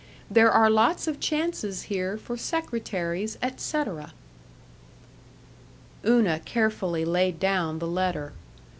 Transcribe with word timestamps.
There 0.31 0.49
are 0.51 0.67
lots 0.67 1.05
of 1.07 1.19
chances 1.19 1.83
here 1.83 2.17
for 2.17 2.35
secretaries, 2.35 3.37
etc." 3.39 4.13
Una 6.03 6.39
carefully 6.39 7.05
laid 7.05 7.39
down 7.39 7.77
the 7.77 7.85
letter. 7.85 8.33